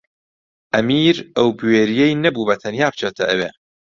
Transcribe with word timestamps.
ئەمیر 0.73 1.17
ئەو 1.37 1.47
بوێرییەی 1.57 2.19
نەبوو 2.23 2.47
بەتەنیا 2.49 2.87
بچێتە 2.93 3.23
ئەوێ. 3.29 3.49